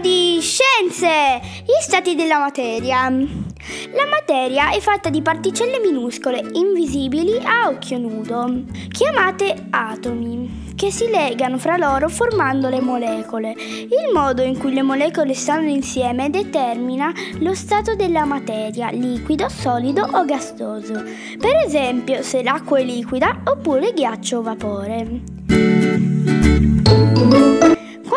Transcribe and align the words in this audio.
Scienze! 0.00 1.40
Gli 1.64 1.80
stati 1.80 2.14
della 2.14 2.38
materia. 2.38 3.10
La 3.10 4.06
materia 4.08 4.70
è 4.70 4.78
fatta 4.78 5.08
di 5.10 5.22
particelle 5.22 5.80
minuscole, 5.80 6.40
invisibili 6.52 7.36
a 7.42 7.66
occhio 7.66 7.98
nudo, 7.98 8.62
chiamate 8.92 9.66
atomi, 9.70 10.72
che 10.76 10.92
si 10.92 11.08
legano 11.08 11.58
fra 11.58 11.76
loro 11.76 12.08
formando 12.08 12.68
le 12.68 12.80
molecole. 12.80 13.56
Il 13.58 14.12
modo 14.14 14.42
in 14.42 14.56
cui 14.56 14.72
le 14.72 14.82
molecole 14.82 15.34
stanno 15.34 15.68
insieme 15.68 16.30
determina 16.30 17.12
lo 17.40 17.54
stato 17.54 17.96
della 17.96 18.24
materia, 18.24 18.90
liquido, 18.90 19.48
solido 19.48 20.08
o 20.12 20.24
gastoso. 20.24 20.92
Per 20.92 21.56
esempio, 21.66 22.22
se 22.22 22.44
l'acqua 22.44 22.78
è 22.78 22.84
liquida 22.84 23.42
oppure 23.44 23.92
ghiaccio 23.92 24.38
o 24.38 24.42
vapore. 24.42 25.22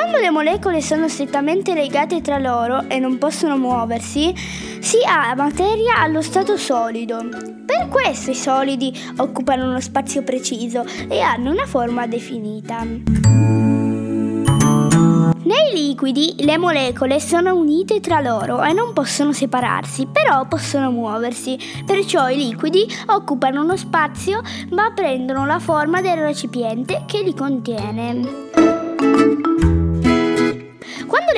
Quando 0.02 0.18
le 0.18 0.32
molecole 0.32 0.82
sono 0.82 1.08
strettamente 1.08 1.76
legate 1.76 2.22
tra 2.22 2.40
loro 2.40 2.90
e 2.90 2.98
non 2.98 3.20
possono 3.20 3.56
muoversi, 3.56 4.34
si 4.80 4.98
ha 5.08 5.36
materia 5.36 6.00
allo 6.00 6.24
stato 6.24 6.58
solido. 6.58 7.20
Per 7.64 7.88
questo 7.88 8.32
i 8.32 8.36
solidi 8.36 8.92
occupano 9.18 9.66
uno 9.66 9.80
spazio 9.80 10.24
preciso 10.24 10.84
e 11.08 11.20
hanno 11.20 11.52
una 11.52 11.68
forma 11.68 12.08
definita. 12.08 12.84
Nei 15.44 15.72
liquidi 15.72 16.34
le 16.40 16.58
molecole 16.58 17.20
sono 17.20 17.56
unite 17.56 18.00
tra 18.00 18.22
loro 18.22 18.64
e 18.64 18.74
non 18.74 18.94
possono 18.94 19.34
separarsi, 19.34 20.08
però 20.08 20.48
possono 20.48 20.90
muoversi, 20.90 21.60
perciò 21.86 22.28
i 22.28 22.38
liquidi 22.38 22.88
occupano 23.06 23.62
uno 23.62 23.78
spazio 23.78 24.42
ma 24.72 24.92
prendono 24.96 25.46
la 25.46 25.60
forma 25.60 26.02
del 26.02 26.18
recipiente 26.18 27.04
che 27.06 27.22
li 27.22 27.36
contiene. 27.36 29.80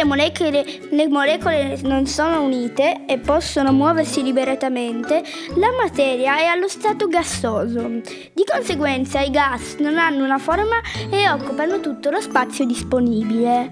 Le 0.04 0.10
molecole, 0.10 0.66
le 0.90 1.08
molecole, 1.08 1.80
non 1.84 2.06
sono 2.08 2.44
unite 2.44 3.06
e 3.08 3.20
possono 3.20 3.72
muoversi 3.72 4.22
liberatamente, 4.22 5.24
la 5.56 5.72
materia 5.82 6.40
è 6.40 6.44
allo 6.44 6.68
stato 6.68 7.08
gassoso. 7.08 7.88
Di 8.34 8.44
conseguenza 8.46 9.22
i 9.22 9.30
gas 9.30 9.76
non 9.80 9.98
hanno 9.98 10.26
una 10.26 10.40
forma 10.40 10.82
e 11.10 11.30
occupano 11.30 11.80
tutto 11.80 12.10
lo 12.10 12.20
spazio 12.20 12.66
disponibile. 12.66 13.72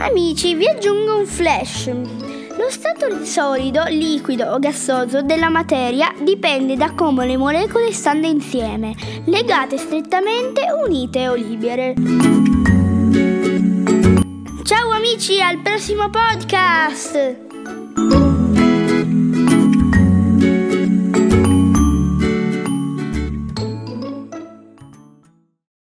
Amici, 0.00 0.54
vi 0.54 0.68
aggiungo 0.68 1.16
un 1.16 1.24
flash. 1.24 1.86
Lo 1.86 2.68
stato 2.68 3.24
solido, 3.24 3.84
liquido 3.88 4.52
o 4.52 4.58
gassoso 4.58 5.22
della 5.22 5.48
materia 5.48 6.12
dipende 6.20 6.76
da 6.76 6.92
come 6.92 7.26
le 7.26 7.38
molecole 7.38 7.90
stanno 7.90 8.26
insieme, 8.26 8.94
legate 9.24 9.78
strettamente, 9.78 10.66
unite 10.84 11.26
o 11.30 11.34
libere. 11.34 11.94
Amici, 15.06 15.40
al 15.40 15.62
prossimo 15.62 16.10
podcast! 16.10 17.36